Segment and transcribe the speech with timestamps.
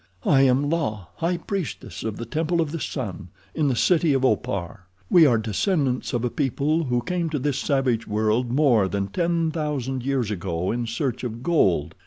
[0.25, 4.25] "I am La, high priestess of the Temple of the Sun, in the city of
[4.25, 4.87] Opar.
[5.11, 9.51] We are descendants of a people who came to this savage world more than ten
[9.51, 11.93] thousand years ago in search of gold.